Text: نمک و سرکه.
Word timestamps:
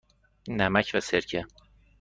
نمک 0.47 0.91
و 0.93 0.99
سرکه. 0.99 1.45